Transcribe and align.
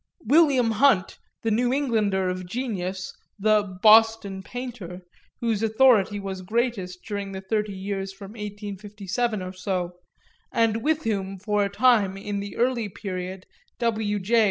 William 0.25 0.71
Hunt, 0.71 1.19
the 1.43 1.51
New 1.51 1.71
Englander 1.71 2.27
of 2.27 2.47
genius, 2.47 3.13
the 3.37 3.77
"Boston 3.83 4.41
painter" 4.41 5.01
whose 5.41 5.61
authority 5.61 6.19
was 6.19 6.41
greatest 6.41 7.03
during 7.05 7.33
the 7.33 7.41
thirty 7.41 7.73
years 7.75 8.11
from 8.11 8.31
1857 8.31 9.43
or 9.43 9.53
so, 9.53 9.99
and 10.51 10.81
with 10.83 11.03
whom 11.03 11.37
for 11.37 11.63
a 11.63 11.69
time 11.69 12.17
in 12.17 12.39
the 12.39 12.57
early 12.57 12.89
period 12.89 13.45
W. 13.77 14.17
J. 14.19 14.39